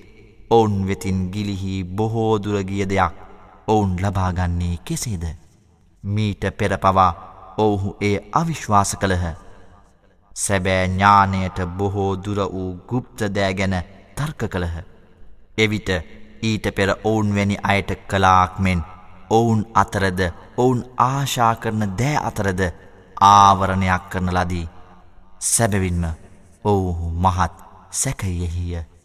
ඔවුන් 0.49 0.87
වෙතින් 0.87 1.19
ගිලිහි 1.31 1.83
බොහෝදුරගිය 1.85 2.85
දෙයක් 2.85 3.13
ඔවුන් 3.67 3.91
ලබාගන්නේ 3.97 4.75
කෙසේද. 4.79 5.23
මීට 6.03 6.43
පෙරපවා 6.53 7.11
ඔවුහු 7.57 7.97
ඒ 8.01 8.17
අවිශ්වාස 8.33 8.91
කළහ. 8.95 9.25
සැබෑ 10.35 10.87
ඥානයට 10.87 11.59
බොහෝ 11.77 12.11
දුර 12.17 12.39
වූ 12.47 12.71
ගුප්ත 12.87 13.19
දෑගැන 13.35 13.75
තර්ක 14.15 14.41
කළහ. 14.47 14.75
එවිට 15.57 15.89
ඊට 16.41 16.65
පෙර 16.75 16.89
ඔවුන් 17.03 17.35
වැනි 17.35 17.57
අයට 17.63 17.91
කලාක් 18.07 18.59
මෙෙන් 18.59 18.81
ඔවුන් 19.29 19.61
අතරද 19.73 20.21
ඔවුන් 20.57 20.81
ආශා 20.99 21.53
කරන 21.55 21.83
දෑ 21.97 22.15
අතරද 22.23 22.61
ආවරණයක් 23.21 24.01
කරන 24.11 24.29
ලදී. 24.33 24.67
සැබවින්ම 25.39 26.03
ඔවුහු 26.65 27.09
මහත් 27.09 27.51
සැකයෙහිය. 27.91 28.98